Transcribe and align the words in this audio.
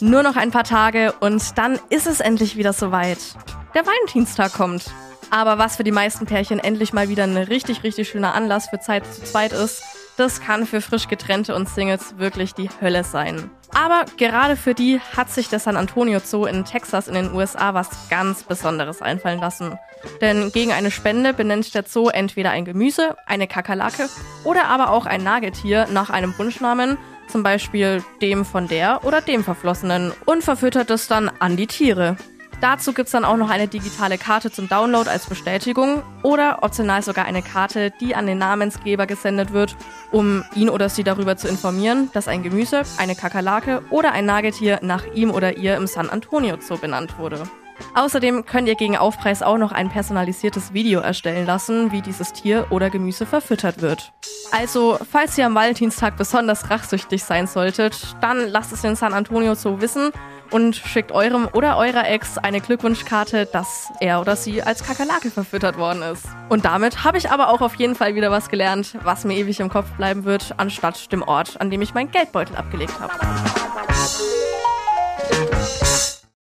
Nur 0.00 0.22
noch 0.22 0.36
ein 0.36 0.50
paar 0.50 0.64
Tage 0.64 1.12
und 1.20 1.58
dann 1.58 1.78
ist 1.90 2.06
es 2.06 2.20
endlich 2.20 2.56
wieder 2.56 2.72
soweit. 2.72 3.18
Der 3.74 3.86
Valentinstag 3.86 4.52
kommt. 4.52 4.90
Aber 5.30 5.58
was 5.58 5.76
für 5.76 5.84
die 5.84 5.92
meisten 5.92 6.26
Pärchen 6.26 6.58
endlich 6.58 6.92
mal 6.92 7.08
wieder 7.08 7.24
ein 7.24 7.36
richtig, 7.36 7.84
richtig 7.84 8.08
schöner 8.08 8.34
Anlass 8.34 8.70
für 8.70 8.80
Zeit 8.80 9.04
zu 9.06 9.22
zweit 9.22 9.52
ist, 9.52 9.82
das 10.16 10.40
kann 10.40 10.66
für 10.66 10.80
frisch 10.80 11.06
getrennte 11.06 11.54
und 11.54 11.68
Singles 11.68 12.18
wirklich 12.18 12.54
die 12.54 12.68
Hölle 12.80 13.04
sein. 13.04 13.50
Aber 13.72 14.04
gerade 14.16 14.56
für 14.56 14.74
die 14.74 15.00
hat 15.16 15.30
sich 15.30 15.48
der 15.48 15.60
San 15.60 15.76
Antonio 15.76 16.18
Zoo 16.18 16.46
in 16.46 16.64
Texas 16.64 17.06
in 17.06 17.14
den 17.14 17.32
USA 17.32 17.74
was 17.74 17.88
ganz 18.08 18.42
Besonderes 18.42 19.02
einfallen 19.02 19.38
lassen. 19.38 19.78
Denn 20.20 20.50
gegen 20.50 20.72
eine 20.72 20.90
Spende 20.90 21.32
benennt 21.34 21.74
der 21.74 21.84
Zoo 21.86 22.08
entweder 22.08 22.50
ein 22.50 22.64
Gemüse, 22.64 23.16
eine 23.26 23.46
Kakerlake 23.46 24.08
oder 24.44 24.64
aber 24.64 24.90
auch 24.90 25.06
ein 25.06 25.22
Nagetier 25.22 25.86
nach 25.90 26.10
einem 26.10 26.36
Wunschnamen, 26.38 26.98
zum 27.30 27.42
Beispiel 27.42 28.02
dem 28.20 28.44
von 28.44 28.68
der 28.68 29.04
oder 29.04 29.20
dem 29.20 29.44
Verflossenen, 29.44 30.12
und 30.26 30.42
verfüttert 30.42 30.90
es 30.90 31.08
dann 31.08 31.30
an 31.38 31.56
die 31.56 31.66
Tiere. 31.66 32.16
Dazu 32.60 32.92
gibt's 32.92 33.12
dann 33.12 33.24
auch 33.24 33.38
noch 33.38 33.48
eine 33.48 33.68
digitale 33.68 34.18
Karte 34.18 34.50
zum 34.50 34.68
Download 34.68 35.08
als 35.08 35.26
Bestätigung 35.26 36.02
oder 36.22 36.62
optional 36.62 37.02
sogar 37.02 37.24
eine 37.24 37.40
Karte, 37.40 37.90
die 38.00 38.14
an 38.14 38.26
den 38.26 38.36
Namensgeber 38.36 39.06
gesendet 39.06 39.54
wird, 39.54 39.74
um 40.10 40.44
ihn 40.54 40.68
oder 40.68 40.90
sie 40.90 41.02
darüber 41.02 41.38
zu 41.38 41.48
informieren, 41.48 42.10
dass 42.12 42.28
ein 42.28 42.42
Gemüse, 42.42 42.82
eine 42.98 43.14
Kakerlake 43.14 43.82
oder 43.88 44.12
ein 44.12 44.26
Nagetier 44.26 44.80
nach 44.82 45.06
ihm 45.14 45.30
oder 45.30 45.56
ihr 45.56 45.76
im 45.76 45.86
San 45.86 46.10
Antonio 46.10 46.58
Zoo 46.60 46.76
benannt 46.76 47.18
wurde. 47.18 47.44
Außerdem 47.94 48.44
könnt 48.44 48.68
ihr 48.68 48.74
gegen 48.74 48.98
Aufpreis 48.98 49.42
auch 49.42 49.56
noch 49.56 49.72
ein 49.72 49.88
personalisiertes 49.88 50.74
Video 50.74 51.00
erstellen 51.00 51.46
lassen, 51.46 51.92
wie 51.92 52.02
dieses 52.02 52.34
Tier 52.34 52.66
oder 52.68 52.90
Gemüse 52.90 53.24
verfüttert 53.24 53.80
wird. 53.80 54.12
Also, 54.52 54.98
falls 55.10 55.38
ihr 55.38 55.46
am 55.46 55.54
Valentinstag 55.54 56.16
besonders 56.16 56.70
rachsüchtig 56.70 57.22
sein 57.22 57.46
solltet, 57.46 58.16
dann 58.20 58.48
lasst 58.48 58.72
es 58.72 58.82
den 58.82 58.96
San 58.96 59.14
Antonio 59.14 59.54
Zoo 59.54 59.80
wissen 59.80 60.10
und 60.50 60.74
schickt 60.74 61.12
eurem 61.12 61.48
oder 61.52 61.76
eurer 61.76 62.08
Ex 62.08 62.36
eine 62.36 62.60
Glückwunschkarte, 62.60 63.46
dass 63.46 63.92
er 64.00 64.20
oder 64.20 64.34
sie 64.34 64.62
als 64.62 64.84
Kakerlake 64.84 65.30
verfüttert 65.30 65.78
worden 65.78 66.02
ist. 66.02 66.24
Und 66.48 66.64
damit 66.64 67.04
habe 67.04 67.18
ich 67.18 67.30
aber 67.30 67.48
auch 67.48 67.60
auf 67.60 67.76
jeden 67.76 67.94
Fall 67.94 68.16
wieder 68.16 68.32
was 68.32 68.48
gelernt, 68.48 68.96
was 69.04 69.24
mir 69.24 69.36
ewig 69.36 69.60
im 69.60 69.68
Kopf 69.68 69.88
bleiben 69.92 70.24
wird, 70.24 70.54
anstatt 70.56 71.12
dem 71.12 71.22
Ort, 71.22 71.60
an 71.60 71.70
dem 71.70 71.82
ich 71.82 71.94
meinen 71.94 72.10
Geldbeutel 72.10 72.56
abgelegt 72.56 72.98
habe. 72.98 73.12